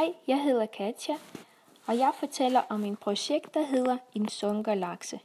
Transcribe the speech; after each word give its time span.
Hej, 0.00 0.14
jeg 0.26 0.42
hedder 0.42 0.66
Katja, 0.66 1.14
og 1.86 1.98
jeg 1.98 2.12
fortæller 2.14 2.62
om 2.68 2.84
en 2.84 2.96
projekt, 2.96 3.54
der 3.54 3.62
hedder 3.62 3.96
En 4.14 4.28
sund 4.28 4.64
galakse. 4.64 5.20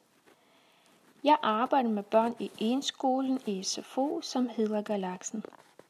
Jeg 1.23 1.38
arbejder 1.41 1.89
med 1.89 2.04
børn 2.04 2.36
i 2.39 2.52
en 2.57 2.82
skolen 2.82 3.39
i 3.46 3.64
SFO, 3.64 4.21
som 4.21 4.50
hedder 4.50 4.82
Galaksen. 4.82 5.43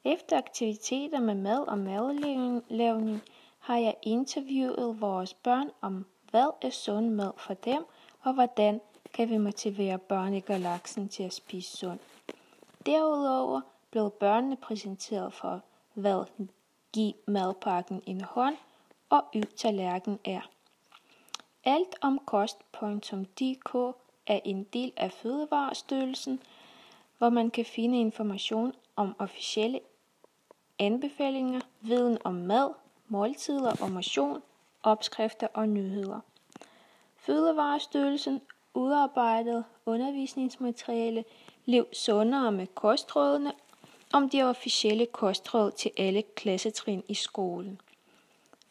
Efter 0.03 0.37
aktiviteter 0.37 1.19
med 1.19 1.35
mad 1.35 1.67
og 1.67 1.77
madlavning 1.77 3.21
har 3.59 3.77
jeg 3.77 3.95
interviewet 4.01 5.01
vores 5.01 5.33
børn 5.33 5.69
om, 5.81 6.05
hvad 6.31 6.49
er 6.61 6.69
sund 6.69 7.09
mad 7.09 7.31
for 7.37 7.53
dem, 7.53 7.85
og 8.21 8.33
hvordan 8.33 8.81
kan 9.13 9.29
vi 9.29 9.37
motivere 9.37 9.97
børn 9.97 10.33
i 10.33 10.39
galaksen 10.39 11.09
til 11.09 11.23
at 11.23 11.33
spise 11.33 11.77
sundt. 11.77 12.01
Derudover 12.85 13.61
blev 13.91 14.09
børnene 14.09 14.55
præsenteret 14.55 15.33
for, 15.33 15.61
hvad 15.93 16.25
Giv 16.93 17.13
madpakken 17.27 18.01
en 18.05 18.21
hånd 18.21 18.55
og 19.09 19.23
øv 19.35 19.43
tallerken 19.57 20.19
er. 20.25 20.49
Alt 21.63 21.95
om 22.01 22.19
kost.dk 22.25 23.75
er 24.27 24.39
en 24.45 24.63
del 24.63 24.91
af 24.97 25.11
Fødevarestyrelsen, 25.11 26.39
hvor 27.17 27.29
man 27.29 27.51
kan 27.51 27.65
finde 27.65 27.99
information 27.99 28.73
om 28.95 29.15
officielle 29.19 29.79
anbefalinger, 30.79 31.61
viden 31.81 32.17
om 32.23 32.33
mad, 32.33 32.69
måltider 33.07 33.75
og 33.81 33.91
motion, 33.91 34.41
opskrifter 34.83 35.47
og 35.53 35.69
nyheder. 35.69 36.19
Fødevarestyrelsen 37.15 38.41
udarbejdede 38.73 39.63
undervisningsmateriale 39.85 41.25
Lev 41.65 41.85
sundere 41.93 42.51
med 42.51 42.67
kostrådene 42.67 43.53
om 44.13 44.29
de 44.29 44.43
officielle 44.43 45.05
kostråd 45.05 45.71
til 45.71 45.91
alle 45.97 46.21
klassetrin 46.21 47.03
i 47.07 47.13
skolen. 47.13 47.81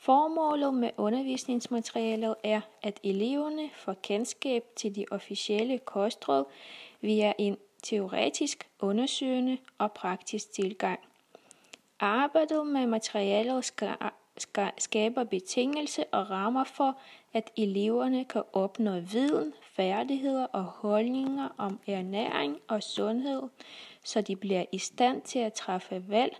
Formålet 0.04 0.74
med 0.74 0.90
undervisningsmaterialet 0.96 2.34
er, 2.44 2.60
at 2.82 3.00
eleverne 3.02 3.70
får 3.74 3.94
kendskab 4.02 4.64
til 4.76 4.96
de 4.96 5.04
officielle 5.10 5.78
kostråd 5.78 6.44
via 7.00 7.32
en 7.38 7.56
teoretisk, 7.82 8.68
undersøgende 8.80 9.58
og 9.78 9.92
praktisk 9.92 10.52
tilgang. 10.52 11.00
Arbejdet 12.00 12.66
med 12.66 12.86
materialet 12.86 13.72
skaber 14.78 15.24
betingelser 15.24 16.04
og 16.12 16.30
rammer 16.30 16.64
for, 16.64 16.98
at 17.32 17.50
eleverne 17.56 18.24
kan 18.24 18.42
opnå 18.52 19.00
viden, 19.00 19.54
færdigheder 19.62 20.46
og 20.46 20.64
holdninger 20.64 21.48
om 21.58 21.80
ernæring 21.86 22.60
og 22.68 22.82
sundhed, 22.82 23.42
så 24.02 24.20
de 24.20 24.36
bliver 24.36 24.64
i 24.72 24.78
stand 24.78 25.22
til 25.22 25.38
at 25.38 25.52
træffe 25.52 26.04
valg, 26.08 26.36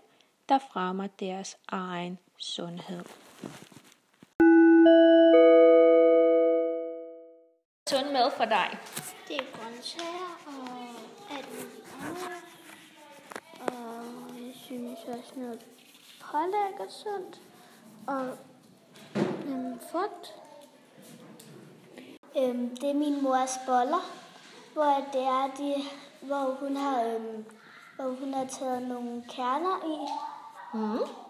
der 0.49 0.59
fremmer 0.73 1.07
deres 1.07 1.57
egen 1.67 2.17
sundhed. 2.37 3.24
Sund 7.89 8.11
mad 8.13 8.31
for 8.31 8.45
dig. 8.45 8.77
Det 9.27 9.35
er 9.37 9.45
grøntsager 9.57 10.39
og 10.47 11.35
alt 11.37 11.49
muligt 11.53 11.85
andet. 12.01 12.45
Og 13.59 14.45
jeg 14.45 14.53
synes 14.65 14.99
også 14.99 15.33
noget 15.35 15.65
pålæg 16.21 16.79
er 16.79 16.89
sundt. 16.89 17.41
Og 18.07 18.37
øhm, 19.15 19.79
frugt. 19.91 20.33
Øhm, 22.37 22.77
det 22.77 22.89
er 22.89 22.93
min 22.93 23.23
mors 23.23 23.59
boller, 23.65 24.11
hvor 24.73 25.09
det 25.13 25.21
er 25.21 25.51
de, 25.57 25.75
hvor 26.21 26.57
hun 26.59 26.75
har 26.75 27.03
øhm, 27.03 27.45
hvor 27.95 28.09
hun 28.09 28.33
har 28.33 28.45
taget 28.45 28.81
nogle 28.81 29.23
kerner 29.29 29.77
i. 29.85 29.97
Mm. 30.73 31.24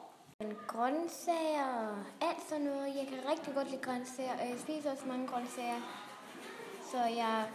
Grøntsager 0.67 1.64
og 1.64 2.28
alt 2.28 2.50
sådan 2.50 2.64
noget. 2.64 2.95
Jeg 2.95 3.08
kan 3.08 3.31
rigtig 3.31 3.53
godt 3.53 3.69
lide 3.69 3.81
grøntsager, 3.81 4.33
og 4.33 4.50
jeg 4.50 4.59
spiser 4.59 4.92
også 4.92 5.05
mange 5.05 5.27
grøntsager. 5.27 5.81
Så 6.92 6.98
jeg, 6.98 7.45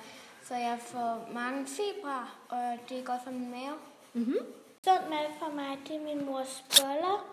så 0.42 0.54
jeg 0.54 0.78
får 0.80 1.28
mange 1.32 1.66
fibre, 1.66 2.26
og 2.48 2.78
det 2.88 2.98
er 2.98 3.02
godt 3.04 3.20
for 3.24 3.30
min 3.30 3.50
mave. 3.50 3.74
Mm-hmm. 4.12 4.46
Sund 4.84 5.08
mad 5.10 5.26
for 5.38 5.50
mig, 5.54 5.78
det 5.88 5.96
er 5.96 6.00
min 6.00 6.24
mors 6.24 6.64
boller. 6.80 7.26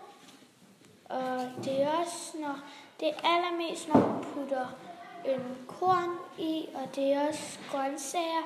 Og 1.04 1.64
det 1.64 1.82
er 1.82 1.90
også, 1.90 2.36
når 2.40 2.58
det 3.00 3.08
er 3.08 3.14
allermest, 3.24 3.88
når 3.88 4.00
hun 4.00 4.24
putter 4.24 4.66
en 5.24 5.56
korn 5.66 6.18
i, 6.38 6.68
og 6.74 6.96
det 6.96 7.12
er 7.12 7.28
også 7.28 7.58
grøntsager, 7.70 8.42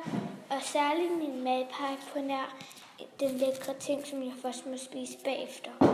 og 0.51 0.63
særligt 0.63 1.19
min 1.19 1.45
madpakke 1.45 2.03
på 2.13 2.19
nær 2.19 2.57
den 3.21 3.39
lækre 3.39 3.75
ting, 3.75 4.07
som 4.07 4.23
jeg 4.23 4.33
først 4.43 4.67
må 4.67 4.77
spise 4.77 5.19
bagefter. 5.25 5.92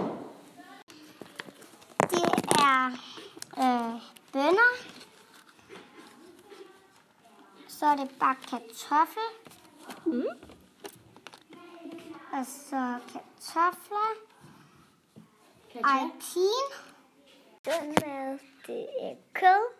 Øh, 3.58 4.02
bønner. 4.32 4.72
Så 7.68 7.86
er 7.86 7.96
det 7.96 8.10
bare 8.20 8.36
kartoffel. 8.50 9.28
Mm. 10.04 10.26
Og 12.32 12.46
så 12.46 12.98
kartofler. 13.12 14.14
Alpin. 15.74 16.88
Den 17.64 17.88
mad, 17.88 18.38
det 18.66 18.86
er 19.00 19.14
kød 19.32 19.78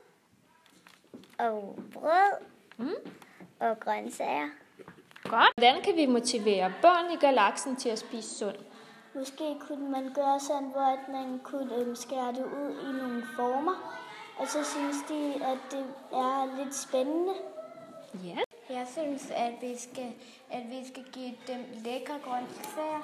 og 1.39 1.79
brød 1.93 2.33
mm. 2.77 3.13
og 3.61 3.81
grøntsager. 3.81 4.49
Godt. 5.23 5.53
Hvordan 5.57 5.83
kan 5.83 5.97
vi 5.97 6.07
motivere 6.07 6.73
børn 6.83 7.13
i 7.13 7.17
galaksen 7.17 7.77
til 7.77 7.89
at 7.89 7.99
spise 7.99 8.39
sundt? 8.39 8.61
Måske 9.19 9.57
kunne 9.61 9.91
man 9.91 10.13
gøre 10.15 10.41
sådan, 10.41 10.69
hvor 10.69 11.13
man 11.13 11.39
kunne 11.39 11.77
øhm, 11.77 11.95
skære 11.95 12.33
det 12.33 12.45
ud 12.45 12.71
i 12.89 12.99
nogle 12.99 13.23
former, 13.37 13.99
og 14.39 14.49
så 14.49 14.65
synes 14.65 14.97
de, 15.09 15.45
at 15.45 15.59
det 15.71 15.87
er 16.13 16.57
lidt 16.59 16.75
spændende. 16.75 17.35
Ja. 18.25 18.39
Jeg 18.71 18.87
synes, 18.93 19.31
at 19.31 19.53
vi 19.61 19.77
skal, 19.77 20.13
at 20.51 20.63
vi 20.71 20.89
skal 20.89 21.05
give 21.13 21.35
dem 21.47 21.65
lækre 21.85 22.19
grøntsager. 22.25 23.03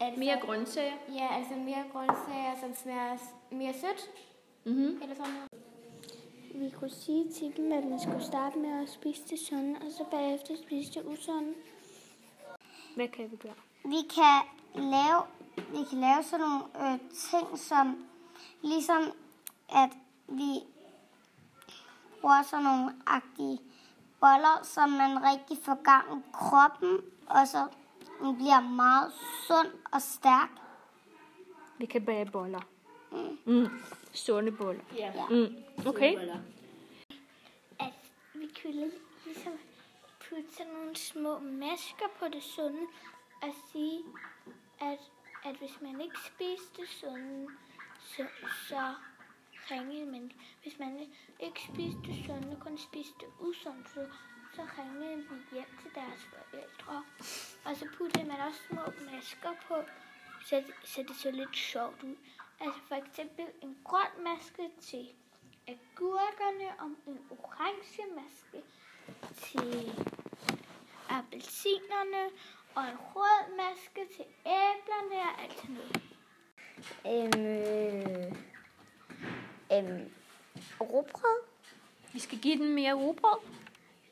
Altså, 0.00 0.20
mere 0.20 0.40
grøntsager? 0.40 0.96
Ja, 1.14 1.28
altså 1.36 1.54
mere 1.54 1.84
grøntsager, 1.92 2.54
som 2.60 2.74
smager 2.74 3.16
mere 3.50 3.72
sødt. 3.72 4.10
Mm-hmm. 4.64 5.02
Eller 5.02 5.14
sådan 5.14 5.32
noget 5.32 5.66
vi 6.60 6.70
kunne 6.70 6.90
sige 6.90 7.32
til 7.32 7.56
dem, 7.56 7.72
at 7.72 7.84
man 7.84 8.00
skulle 8.00 8.24
starte 8.24 8.58
med 8.58 8.82
at 8.82 8.88
spise 8.88 9.22
det 9.30 9.38
sunde, 9.38 9.78
og 9.80 9.92
så 9.92 10.04
bagefter 10.10 10.56
spise 10.56 10.92
det 10.94 11.02
usunde. 11.06 11.54
Hvad 12.96 13.08
kan 13.08 13.30
vi 13.30 13.36
gøre? 13.36 13.54
Vi 13.88 14.02
kan 14.14 14.42
lave, 14.74 15.22
vi 15.56 15.84
kan 15.90 15.98
lave 16.00 16.22
sådan 16.22 16.46
nogle 16.46 16.92
øh, 16.92 17.00
ting, 17.10 17.58
som 17.58 18.06
ligesom 18.62 19.12
at 19.68 19.90
vi 20.28 20.60
bruger 22.20 22.42
sådan 22.42 22.64
nogle 22.64 22.94
agtige 23.06 23.58
boller, 24.20 24.60
som 24.62 24.90
man 24.90 25.22
rigtig 25.22 25.58
får 25.64 25.82
gang 25.82 26.18
i 26.18 26.22
kroppen, 26.32 26.98
og 27.26 27.48
så 27.48 27.66
den 28.20 28.36
bliver 28.36 28.60
meget 28.60 29.12
sund 29.46 29.68
og 29.92 30.02
stærk. 30.02 30.50
Vi 31.78 31.86
kan 31.86 32.04
bage 32.04 32.30
boller. 32.30 32.60
Mm. 33.12 33.38
Mm. 33.44 33.68
Sunde 34.12 34.52
boller. 34.52 34.82
Ja. 34.96 35.12
Mm. 35.30 35.56
Okay. 35.86 36.18
At 37.78 37.92
vi 38.34 38.50
kunne 38.62 38.90
ligesom 39.24 39.52
putte 40.28 40.54
sådan 40.56 40.72
nogle 40.72 40.96
små 40.96 41.38
masker 41.38 42.06
på 42.18 42.24
det 42.32 42.42
sunde 42.42 42.86
at 43.42 43.54
sige, 43.72 44.04
at, 44.80 44.98
at 45.44 45.56
hvis 45.56 45.80
man 45.80 46.00
ikke 46.00 46.18
spiste 46.26 46.82
det 46.82 46.88
sunde, 46.88 47.48
så, 48.00 48.26
så 48.68 48.94
ringede 49.70 50.06
man. 50.06 50.32
Hvis 50.62 50.78
man 50.78 50.98
ikke 51.40 51.60
spiste 51.60 52.00
det 52.06 52.26
sunde, 52.26 52.56
kun 52.60 52.78
spiste 52.78 53.26
usundt, 53.40 53.88
så, 53.88 54.06
så 54.54 54.62
ringede 54.78 55.16
de 55.16 55.42
hjem 55.52 55.78
til 55.82 55.90
deres 55.94 56.20
forældre. 56.24 57.04
Og 57.64 57.76
så 57.76 57.86
puttede 57.96 58.28
man 58.28 58.40
også 58.40 58.60
små 58.68 58.82
masker 59.12 59.52
på, 59.68 59.74
så, 60.44 60.64
så 60.84 61.02
det 61.02 61.16
så 61.16 61.30
lidt 61.30 61.56
sjovt 61.56 62.02
ud. 62.02 62.16
Altså 62.60 62.80
for 62.88 62.94
eksempel 62.94 63.44
en 63.62 63.78
grøn 63.84 64.24
maske 64.24 64.70
til 64.80 65.08
agurkerne, 65.68 66.80
og 66.80 66.86
en 67.06 67.20
orange 67.30 68.02
maske 68.14 68.68
til 69.36 69.92
appelsinerne, 71.08 72.30
og 72.76 72.82
en 72.82 72.96
rød 73.14 73.56
maske 73.56 74.14
til 74.16 74.24
æblerne 74.46 75.20
og 75.22 75.42
alt 75.42 75.58
sådan 75.60 75.74
noget. 75.74 76.02
Øhm, 77.06 78.36
øhm, 79.72 80.10
rugbrød. 80.80 81.40
Vi 82.12 82.18
skal 82.18 82.38
give 82.38 82.58
den 82.58 82.74
mere 82.74 82.92
rugbrød. 82.92 83.38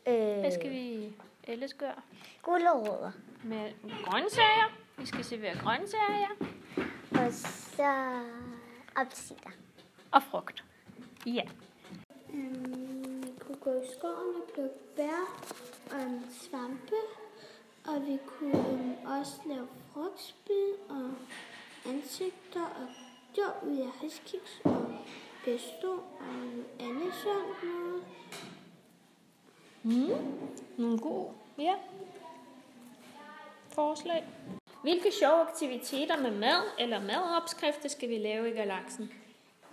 Øh, 0.06 0.38
Hvad 0.40 0.52
skal 0.52 0.70
vi 0.70 1.12
ellers 1.44 1.75
gøre? 1.75 2.02
Gulerødder. 2.43 3.12
Med 3.44 3.72
grøntsager. 4.05 4.72
Vi 4.96 5.06
skal 5.06 5.25
servere 5.25 5.58
grøntsager. 5.58 6.28
Og 7.10 7.32
så 7.32 8.20
appelsiner. 8.96 9.50
Og 10.10 10.22
frugt. 10.22 10.64
Ja. 11.26 11.43
Um, 12.28 13.22
vi 13.22 13.32
kunne 13.40 13.58
gå 13.58 13.70
i 13.70 13.87
skoven 13.99 14.34
og 14.43 14.50
plukke 14.55 14.75
bær 14.96 15.40
og 15.90 16.02
en 16.02 16.25
svampe. 16.31 16.94
Og 17.87 18.06
vi 18.06 18.19
kunne 18.26 18.69
um, 18.69 19.06
også 19.24 19.40
lave 19.46 19.68
frugtspil 19.92 20.72
og 20.88 21.10
ansigter 21.86 22.62
og 22.62 22.88
Jo, 23.38 23.44
vi 23.62 23.82
har 23.82 24.02
riskiks 24.02 24.60
og 24.64 24.86
pesto 25.44 25.90
og 26.20 26.34
andet 26.80 27.14
sådan 27.14 27.70
noget. 27.70 28.04
Mm. 29.82 30.48
Nogle 30.76 30.98
gode 30.98 31.28
ja. 31.58 31.74
forslag. 33.68 34.24
Hvilke 34.82 35.12
sjove 35.12 35.40
aktiviteter 35.40 36.20
med 36.20 36.30
mad 36.30 36.62
eller 36.78 37.00
madopskrifter 37.00 37.88
skal 37.88 38.08
vi 38.08 38.18
lave 38.18 38.50
i 38.50 38.52
galaksen? 38.52 39.12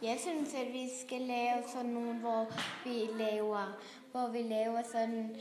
Jeg 0.01 0.17
synes, 0.19 0.53
at 0.53 0.73
vi 0.73 0.89
skal 1.05 1.21
lave 1.21 1.63
sådan 1.67 1.91
nogle, 1.91 2.13
hvor 2.13 2.47
vi 2.83 3.23
laver, 3.23 3.77
hvor 4.11 4.27
vi 4.27 4.41
laver 4.41 4.81
sådan 4.91 5.35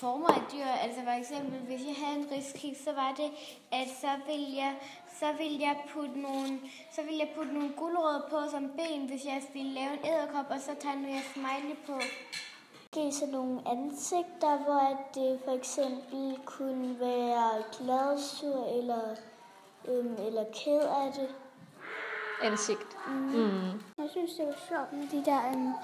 former 0.00 0.28
af 0.28 0.42
dyr. 0.52 0.70
Altså 0.84 1.00
for 1.08 1.16
eksempel, 1.22 1.58
hvis 1.58 1.82
jeg 1.86 1.96
havde 2.02 2.18
en 2.20 2.28
riskiks, 2.32 2.84
så 2.84 2.92
var 2.92 3.14
det, 3.20 3.30
at 3.72 3.88
så 4.00 4.12
ville 4.26 4.50
jeg, 4.62 4.72
så 5.20 5.26
ville 5.38 5.58
jeg 5.60 5.76
putte 5.92 6.20
nogle, 6.20 6.60
så 6.94 7.02
ville 7.02 7.18
jeg 7.18 7.30
putte 7.36 7.52
nogle 7.52 7.72
guldrødder 7.76 8.28
på 8.30 8.38
som 8.50 8.64
ben, 8.78 9.08
hvis 9.08 9.24
jeg 9.24 9.42
ville 9.52 9.72
lave 9.72 9.92
en 9.92 10.04
æderkop, 10.12 10.46
og 10.50 10.60
så 10.60 10.72
tegnede 10.80 11.12
jeg 11.12 11.22
smiley 11.34 11.76
på. 11.86 11.96
Det 12.94 13.06
er 13.08 13.12
sådan 13.12 13.34
nogle 13.34 13.60
ansigter, 13.66 14.54
hvor 14.64 15.10
det 15.14 15.40
for 15.44 15.52
eksempel 15.52 16.38
kunne 16.44 17.00
være 17.00 17.62
glad, 17.78 18.18
sur 18.18 18.78
eller, 18.78 19.16
øhm, 19.88 20.16
eller 20.26 20.44
ked 20.52 20.80
af 20.80 21.12
det. 21.12 21.34
Ansigt. 22.42 22.87
Mm. 23.08 23.80
Jeg 23.98 24.08
synes, 24.10 24.32
det 24.34 24.46
var 24.46 24.56
sjovt 24.68 24.92
med 24.92 25.08
de 25.08 25.30
der 25.30 25.54
um, 25.54 25.74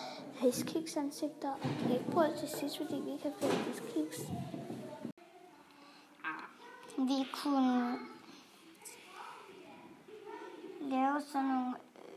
riskiksansigter 0.44 1.50
og 1.50 1.68
knækbrød 1.82 2.36
til 2.38 2.48
sidst, 2.48 2.76
fordi 2.76 2.94
vi 3.04 3.12
ikke 3.12 3.22
har 3.24 3.32
fået 3.40 3.66
riskiks. 3.68 4.20
Vi 6.98 7.26
kunne 7.42 7.98
lave 10.80 11.20
sådan 11.20 11.46
nogle 11.46 11.74
øh, 11.96 12.14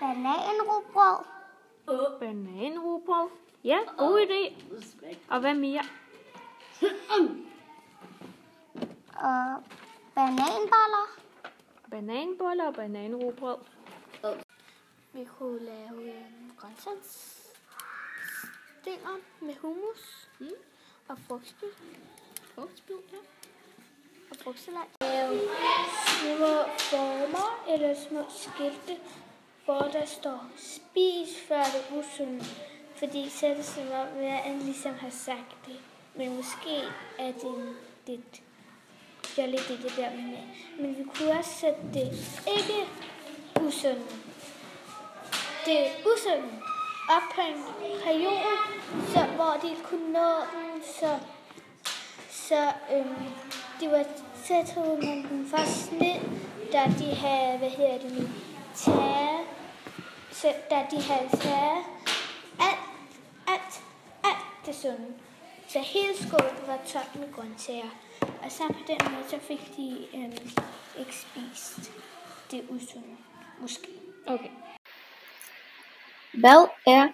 bananrugbrød 0.00 1.24
Bananrugbrød. 2.20 3.28
Ja, 3.64 3.78
god 3.96 4.26
idé. 4.26 4.54
Og 5.28 5.40
hvad 5.40 5.54
mere? 5.54 5.82
og 9.16 9.62
bananboller. 10.14 11.23
Bananboller 11.94 12.66
og 12.66 12.74
bananrugbrød. 12.74 13.56
Vi 15.12 15.24
kunne 15.24 15.64
lave 15.64 16.12
um, 16.16 16.52
grøntsagsstænger 16.56 19.16
med 19.40 19.54
hummus 19.60 20.28
Mm. 20.40 20.46
og 21.08 21.18
frugtspil 21.18 21.68
Frugtspil, 22.54 22.96
ja. 23.12 23.16
og 24.30 24.36
frugtsalat. 24.36 24.86
Lave 25.00 25.40
små 26.20 26.54
former 26.78 27.64
eller 27.74 27.94
små 28.08 28.24
skilte, 28.28 28.96
hvor 29.64 29.80
der 29.92 30.06
står 30.06 30.46
spis 30.56 31.40
før 31.48 31.62
det 31.62 31.84
usunde. 31.98 32.44
Fordi 32.96 33.28
så 33.28 33.46
er 33.46 33.54
det 33.54 33.64
som 33.64 33.86
om, 33.86 34.08
at 34.18 34.30
han 34.38 34.58
ligesom 34.58 34.94
har 34.94 35.10
sagt 35.10 35.56
det. 35.66 35.80
Men 36.14 36.36
måske 36.36 36.76
er 37.18 37.32
det 37.32 37.44
en 37.44 37.76
lidt 38.06 38.42
jeg 39.38 39.48
lidt 39.48 39.68
det, 39.68 39.78
det 39.82 39.96
der 39.96 40.10
med. 40.10 40.38
Øh, 40.38 40.80
men 40.80 40.98
vi 40.98 41.04
kunne 41.14 41.38
også 41.38 41.50
sætte 41.60 41.80
det 41.94 42.08
ikke 42.56 42.78
usunde. 43.60 44.06
Det 45.66 45.86
usunde 46.12 46.48
op 47.08 47.22
på 47.34 47.40
en 47.40 47.64
periode, 48.04 48.56
så 49.12 49.22
hvor 49.36 49.58
de 49.62 49.76
kunne 49.84 50.12
nå 50.12 50.30
den, 50.52 50.82
så, 51.00 51.18
så 52.30 52.72
øhm, 52.92 53.24
det 53.80 53.90
var, 53.90 54.04
så 54.44 54.74
tog 54.74 54.98
man 55.02 55.26
den 55.28 55.48
først 55.56 55.92
ned, 55.92 56.20
da 56.72 56.92
de 56.98 57.14
havde, 57.14 57.58
hvad 57.58 57.70
hedder 57.70 57.98
det 57.98 58.12
nu, 58.12 58.28
taget, 58.74 59.40
så 60.32 60.52
da 60.70 60.86
de 60.90 61.02
havde 61.02 61.28
taget 61.30 61.84
alt, 62.60 62.84
alt, 63.46 63.82
alt 64.24 64.66
det 64.66 64.74
sunde. 64.74 65.14
Så 65.68 65.78
hele 65.78 66.16
skålen 66.16 66.56
var 66.66 66.78
tom 66.86 67.20
med 67.20 67.32
grøntsager. 67.32 67.90
Og 68.44 68.52
så 68.52 68.66
på 68.68 68.78
den 68.86 69.12
måde, 69.12 69.28
så 69.28 69.38
fik 69.38 69.76
de 69.76 70.06
øhm, 70.14 70.48
ikke 70.98 71.14
spist 71.16 71.92
det 72.50 72.66
usunde. 72.68 73.16
Måske. 73.60 73.88
Okay. 74.26 74.50
Hvad 76.32 76.68
er 76.86 77.08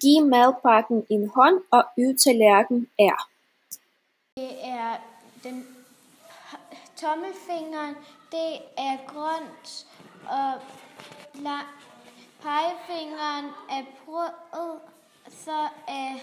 Giv 0.00 0.26
madpakken 0.26 1.06
en 1.10 1.30
hånd 1.34 1.60
og 1.70 1.84
yd 1.98 2.18
tallerken 2.18 2.88
er? 2.98 3.28
Det 4.36 4.66
er 4.66 4.96
den 5.42 5.76
tommelfingeren, 6.96 7.94
det 8.32 8.56
er 8.78 8.96
grønt, 9.06 9.86
og 10.28 10.54
la- 11.34 11.74
pegefingeren 12.42 13.44
er 13.70 13.84
brød, 14.04 14.78
så 15.28 15.68
er, 15.88 16.18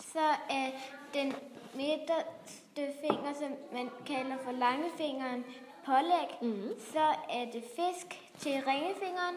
så 0.00 0.26
er 0.50 0.70
den 1.14 1.34
midterste 1.74 2.92
finger, 3.00 3.32
som 3.34 3.56
man 3.72 3.90
kalder 4.06 4.36
for 4.44 4.52
langefingeren, 4.52 5.44
pålæg. 5.86 6.28
Mhm. 6.42 6.80
Så 6.92 7.04
er 7.30 7.44
det 7.52 7.64
fisk 7.76 8.22
til 8.38 8.52
ringefingeren, 8.66 9.36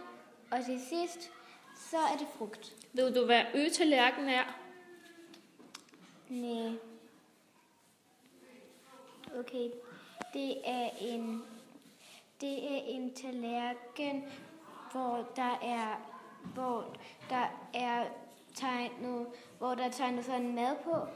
og 0.52 0.66
til 0.66 0.82
sidst, 0.90 1.32
så 1.76 1.98
er 1.98 2.18
det 2.18 2.28
frugt. 2.38 2.76
Ved 2.94 3.14
du, 3.14 3.26
hvad 3.26 3.42
ø 3.54 3.70
tallerken 3.70 4.30
er? 4.30 4.44
Nej. 6.30 6.72
Okay. 9.40 9.70
Det 10.34 10.58
er 10.66 10.90
en 11.02 11.44
det 12.42 12.72
er 12.72 12.82
en 12.86 13.14
tallerken, 13.14 14.24
hvor 14.92 15.28
der 15.36 15.60
er 15.64 16.12
hvor 16.54 16.96
der 17.30 17.70
er 17.74 18.06
tegnet, 18.56 19.28
hvor 19.58 19.76
der 19.76 19.84
er 19.84 19.92
tegnet 19.92 20.26
sådan 20.26 20.56
mad 20.56 20.76
på, 20.84 21.08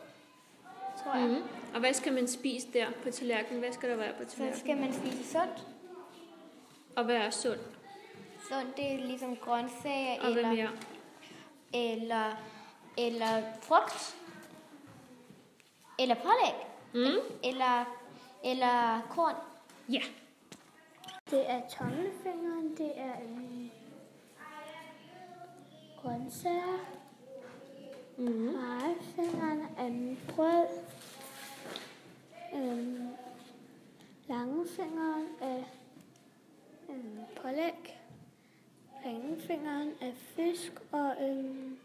tror 1.04 1.16
jeg. 1.16 1.28
Mm. 1.30 1.44
Og 1.74 1.80
hvad 1.80 1.94
skal 1.94 2.14
man 2.14 2.28
spise 2.28 2.68
der 2.74 2.86
på 3.04 3.12
tallerkenen? 3.12 3.60
Hvad 3.60 3.72
skal 3.72 3.90
der 3.90 3.96
være 3.96 4.14
på 4.14 4.24
Så 4.30 4.36
tallerkenen? 4.38 4.60
skal 4.60 4.78
man 4.78 4.94
spise 4.94 5.32
sundt. 5.32 5.68
Og 6.96 7.04
hvad 7.06 7.16
er 7.16 7.30
sundt? 7.30 7.62
Sundt, 8.50 8.78
det 8.78 8.94
er 8.94 8.98
ligesom 8.98 9.36
grøntsager 9.36 10.22
Og 10.22 10.28
eller, 10.30 10.52
mere? 10.54 10.70
eller, 11.74 12.32
eller 12.98 13.42
frugt. 13.62 14.16
Eller 16.00 16.16
pålæg. 16.16 16.56
Mm. 16.94 17.20
Eller, 17.44 17.98
eller 18.44 19.02
korn. 19.10 19.36
Ja. 19.90 20.02
Det 21.32 21.50
er 21.52 21.62
tommelfingeren, 21.78 22.76
det 22.78 22.92
er 22.96 23.14
en 23.14 23.72
grøntsager. 26.02 26.80
Mm. 28.18 28.50
Pegefingeren 28.50 29.68
er 29.78 29.86
en 29.86 30.20
brød. 30.36 30.66
Øhm, 32.56 33.08
langefingeren 34.80 35.28
er 35.42 35.64
en 36.90 37.26
pålæg. 37.42 38.00
Ringefingeren 39.06 39.94
er 40.02 40.12
fisk, 40.36 40.72
og 40.92 41.16
øhm, 41.22 41.78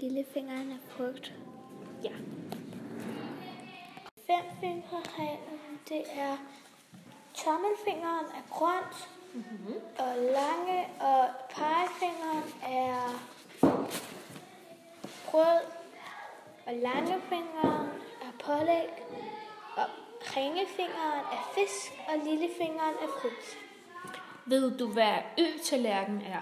lillefingeren 0.00 0.70
er 0.70 0.78
frugt. 0.88 1.34
Ja. 2.04 2.12
Femfingerreglen, 4.26 5.80
det 5.88 6.02
er 6.12 6.36
tommelfingeren 7.34 8.26
er 8.26 8.48
grønt, 8.50 9.10
mm-hmm. 9.34 9.74
og 9.98 10.16
lange 10.16 10.86
og 11.00 11.28
pegefingeren 11.50 12.48
er 12.62 13.26
brød, 15.30 15.60
og 16.66 16.74
langefingeren 16.74 17.88
er 18.22 18.32
pålæg, 18.44 18.88
ringefingeren 20.36 21.20
er 21.32 21.50
fisk, 21.54 21.92
og 22.08 22.14
lillefingeren 22.24 22.94
er 23.02 23.08
frugt. 23.20 23.58
Ved 24.46 24.78
du, 24.78 24.86
hvad 24.92 25.16
ø 25.38 25.44
tallerken 25.64 26.20
er? 26.22 26.40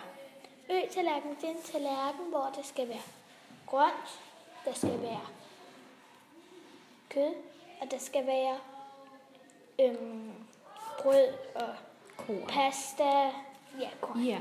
Ø-tallerken, 0.70 1.30
det 1.40 1.44
er 1.44 1.48
en 1.48 1.62
tallerken, 1.72 2.28
hvor 2.30 2.52
der 2.56 2.62
skal 2.62 2.88
være 2.88 3.02
grønt, 3.66 4.20
der 4.64 4.72
skal 4.72 5.02
være 5.02 5.20
kød, 7.10 7.34
og 7.80 7.90
der 7.90 7.98
skal 7.98 8.26
være 8.26 8.58
øhm, 9.80 10.32
brød 11.02 11.28
og 11.54 11.74
Korn. 12.16 12.46
pasta. 12.48 13.26
Ja, 13.80 13.88
korn. 14.00 14.20
Ja. 14.20 14.38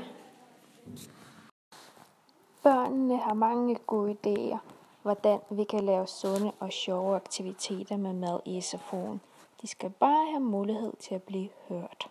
Børnene 2.62 3.16
har 3.16 3.34
mange 3.34 3.74
gode 3.74 4.16
idéer, 4.26 4.58
hvordan 5.02 5.38
vi 5.50 5.64
kan 5.64 5.84
lave 5.84 6.06
sunde 6.06 6.52
og 6.60 6.72
sjove 6.72 7.16
aktiviteter 7.16 7.96
med 7.96 8.12
mad 8.12 8.40
i 8.44 8.58
SFO'en. 8.58 9.18
De 9.62 9.66
skal 9.66 9.90
bare 9.90 10.26
have 10.30 10.40
mulighed 10.40 10.92
til 10.98 11.14
at 11.14 11.22
blive 11.22 11.48
hørt. 11.68 12.10